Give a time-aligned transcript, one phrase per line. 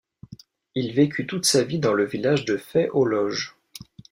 [0.73, 3.55] Il vécut toute sa vie dans le village de Fay-aux-Loges.